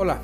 Hola, 0.00 0.20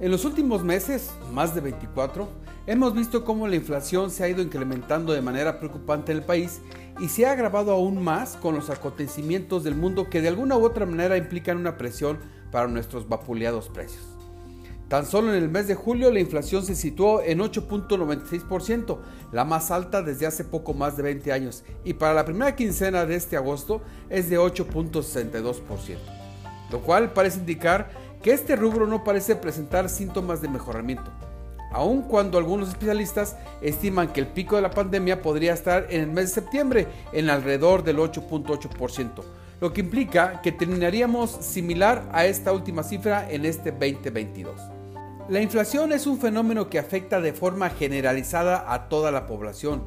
en 0.00 0.10
los 0.10 0.24
últimos 0.24 0.64
meses, 0.64 1.10
más 1.34 1.54
de 1.54 1.60
24, 1.60 2.30
hemos 2.66 2.94
visto 2.94 3.26
cómo 3.26 3.46
la 3.46 3.56
inflación 3.56 4.10
se 4.10 4.24
ha 4.24 4.28
ido 4.30 4.40
incrementando 4.40 5.12
de 5.12 5.20
manera 5.20 5.58
preocupante 5.58 6.12
en 6.12 6.18
el 6.18 6.24
país 6.24 6.62
y 6.98 7.08
se 7.08 7.26
ha 7.26 7.32
agravado 7.32 7.72
aún 7.72 8.02
más 8.02 8.36
con 8.36 8.54
los 8.54 8.70
acontecimientos 8.70 9.64
del 9.64 9.74
mundo 9.74 10.08
que 10.08 10.22
de 10.22 10.28
alguna 10.28 10.56
u 10.56 10.64
otra 10.64 10.86
manera 10.86 11.18
implican 11.18 11.58
una 11.58 11.76
presión 11.76 12.20
para 12.50 12.68
nuestros 12.68 13.06
vapuleados 13.06 13.68
precios. 13.68 14.02
Tan 14.88 15.04
solo 15.04 15.34
en 15.34 15.42
el 15.42 15.50
mes 15.50 15.68
de 15.68 15.74
julio 15.74 16.10
la 16.10 16.20
inflación 16.20 16.64
se 16.64 16.74
situó 16.74 17.20
en 17.20 17.40
8.96%, 17.40 18.98
la 19.30 19.44
más 19.44 19.70
alta 19.70 20.00
desde 20.00 20.24
hace 20.24 20.42
poco 20.42 20.72
más 20.72 20.96
de 20.96 21.02
20 21.02 21.32
años, 21.32 21.64
y 21.84 21.92
para 21.92 22.14
la 22.14 22.24
primera 22.24 22.56
quincena 22.56 23.04
de 23.04 23.16
este 23.16 23.36
agosto 23.36 23.82
es 24.08 24.30
de 24.30 24.38
8.62%, 24.38 25.98
lo 26.70 26.80
cual 26.80 27.12
parece 27.12 27.40
indicar 27.40 28.00
que 28.22 28.32
este 28.32 28.56
rubro 28.56 28.86
no 28.86 29.04
parece 29.04 29.36
presentar 29.36 29.88
síntomas 29.88 30.40
de 30.40 30.48
mejoramiento, 30.48 31.10
aun 31.72 32.02
cuando 32.02 32.38
algunos 32.38 32.68
especialistas 32.68 33.36
estiman 33.60 34.12
que 34.12 34.20
el 34.20 34.28
pico 34.28 34.56
de 34.56 34.62
la 34.62 34.70
pandemia 34.70 35.22
podría 35.22 35.54
estar 35.54 35.86
en 35.90 36.02
el 36.02 36.10
mes 36.10 36.28
de 36.28 36.40
septiembre 36.40 36.86
en 37.12 37.30
alrededor 37.30 37.82
del 37.82 37.98
8.8%, 37.98 39.22
lo 39.60 39.72
que 39.72 39.80
implica 39.80 40.40
que 40.42 40.52
terminaríamos 40.52 41.30
similar 41.30 42.08
a 42.12 42.26
esta 42.26 42.52
última 42.52 42.82
cifra 42.82 43.30
en 43.30 43.44
este 43.44 43.70
2022. 43.70 44.60
La 45.28 45.40
inflación 45.40 45.92
es 45.92 46.06
un 46.06 46.18
fenómeno 46.18 46.68
que 46.68 46.78
afecta 46.78 47.20
de 47.20 47.32
forma 47.32 47.70
generalizada 47.70 48.72
a 48.72 48.88
toda 48.88 49.10
la 49.10 49.26
población 49.26 49.82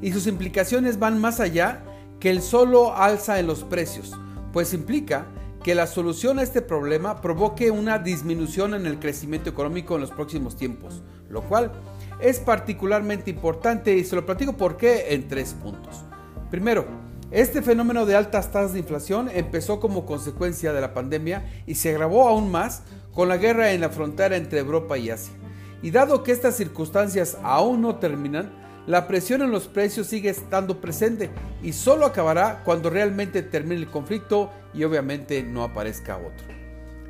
y 0.00 0.12
sus 0.12 0.26
implicaciones 0.26 0.98
van 0.98 1.20
más 1.20 1.40
allá 1.40 1.82
que 2.20 2.30
el 2.30 2.42
solo 2.42 2.94
alza 2.96 3.38
en 3.38 3.46
los 3.46 3.64
precios, 3.64 4.12
pues 4.52 4.72
implica 4.72 5.26
que 5.62 5.74
la 5.74 5.86
solución 5.86 6.38
a 6.38 6.42
este 6.42 6.62
problema 6.62 7.20
provoque 7.20 7.70
una 7.70 7.98
disminución 7.98 8.74
en 8.74 8.86
el 8.86 8.98
crecimiento 8.98 9.50
económico 9.50 9.94
en 9.94 10.02
los 10.02 10.10
próximos 10.10 10.56
tiempos, 10.56 11.02
lo 11.28 11.42
cual 11.42 11.72
es 12.20 12.40
particularmente 12.40 13.30
importante 13.30 13.96
y 13.96 14.04
se 14.04 14.16
lo 14.16 14.24
platico 14.24 14.56
por 14.56 14.76
qué 14.76 15.14
en 15.14 15.28
tres 15.28 15.54
puntos. 15.54 16.04
Primero, 16.50 16.86
este 17.30 17.60
fenómeno 17.60 18.06
de 18.06 18.16
altas 18.16 18.50
tasas 18.50 18.72
de 18.72 18.78
inflación 18.78 19.28
empezó 19.32 19.80
como 19.80 20.06
consecuencia 20.06 20.72
de 20.72 20.80
la 20.80 20.94
pandemia 20.94 21.44
y 21.66 21.74
se 21.74 21.90
agravó 21.90 22.26
aún 22.26 22.50
más 22.50 22.84
con 23.12 23.28
la 23.28 23.36
guerra 23.36 23.72
en 23.72 23.82
la 23.82 23.90
frontera 23.90 24.36
entre 24.36 24.60
Europa 24.60 24.96
y 24.96 25.10
Asia. 25.10 25.34
Y 25.82 25.90
dado 25.90 26.22
que 26.22 26.32
estas 26.32 26.56
circunstancias 26.56 27.36
aún 27.42 27.82
no 27.82 27.96
terminan, 27.96 28.50
la 28.88 29.06
presión 29.06 29.42
en 29.42 29.50
los 29.50 29.68
precios 29.68 30.06
sigue 30.06 30.30
estando 30.30 30.80
presente 30.80 31.28
y 31.62 31.74
solo 31.74 32.06
acabará 32.06 32.62
cuando 32.64 32.88
realmente 32.88 33.42
termine 33.42 33.82
el 33.82 33.90
conflicto 33.90 34.50
y 34.72 34.82
obviamente 34.82 35.42
no 35.42 35.62
aparezca 35.62 36.16
otro. 36.16 36.46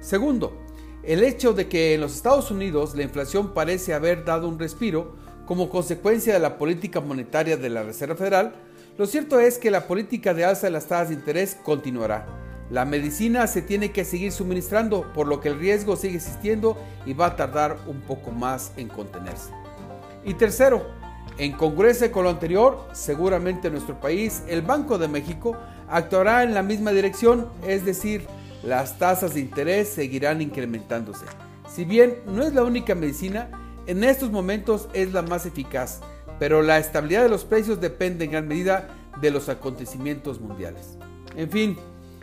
Segundo, 0.00 0.60
el 1.04 1.22
hecho 1.22 1.52
de 1.52 1.68
que 1.68 1.94
en 1.94 2.00
los 2.00 2.16
Estados 2.16 2.50
Unidos 2.50 2.96
la 2.96 3.04
inflación 3.04 3.54
parece 3.54 3.94
haber 3.94 4.24
dado 4.24 4.48
un 4.48 4.58
respiro 4.58 5.14
como 5.46 5.70
consecuencia 5.70 6.32
de 6.32 6.40
la 6.40 6.58
política 6.58 7.00
monetaria 7.00 7.56
de 7.56 7.70
la 7.70 7.84
Reserva 7.84 8.16
Federal, 8.16 8.54
lo 8.98 9.06
cierto 9.06 9.38
es 9.38 9.56
que 9.56 9.70
la 9.70 9.86
política 9.86 10.34
de 10.34 10.44
alza 10.44 10.66
de 10.66 10.72
las 10.72 10.86
tasas 10.86 11.10
de 11.10 11.14
interés 11.14 11.56
continuará. 11.62 12.26
La 12.70 12.86
medicina 12.86 13.46
se 13.46 13.62
tiene 13.62 13.92
que 13.92 14.04
seguir 14.04 14.32
suministrando, 14.32 15.12
por 15.14 15.28
lo 15.28 15.40
que 15.40 15.48
el 15.48 15.60
riesgo 15.60 15.94
sigue 15.94 16.16
existiendo 16.16 16.76
y 17.06 17.12
va 17.12 17.26
a 17.26 17.36
tardar 17.36 17.78
un 17.86 18.00
poco 18.00 18.32
más 18.32 18.72
en 18.76 18.88
contenerse. 18.88 19.50
Y 20.24 20.34
tercero, 20.34 20.98
en 21.38 21.52
congruencia 21.52 22.10
con 22.10 22.24
lo 22.24 22.30
anterior, 22.30 22.84
seguramente 22.92 23.68
en 23.68 23.74
nuestro 23.74 24.00
país, 24.00 24.42
el 24.48 24.62
Banco 24.62 24.98
de 24.98 25.08
México 25.08 25.56
actuará 25.88 26.42
en 26.42 26.52
la 26.52 26.62
misma 26.62 26.90
dirección, 26.90 27.48
es 27.66 27.84
decir, 27.84 28.26
las 28.64 28.98
tasas 28.98 29.34
de 29.34 29.40
interés 29.40 29.88
seguirán 29.88 30.42
incrementándose. 30.42 31.24
Si 31.72 31.84
bien 31.84 32.16
no 32.26 32.42
es 32.42 32.52
la 32.54 32.64
única 32.64 32.94
medicina, 32.96 33.48
en 33.86 34.02
estos 34.02 34.30
momentos 34.30 34.88
es 34.92 35.12
la 35.12 35.22
más 35.22 35.46
eficaz, 35.46 36.00
pero 36.40 36.62
la 36.62 36.78
estabilidad 36.78 37.22
de 37.22 37.28
los 37.28 37.44
precios 37.44 37.80
depende 37.80 38.24
en 38.24 38.32
gran 38.32 38.48
medida 38.48 38.88
de 39.20 39.30
los 39.30 39.48
acontecimientos 39.48 40.40
mundiales. 40.40 40.98
En 41.36 41.50
fin, 41.50 41.76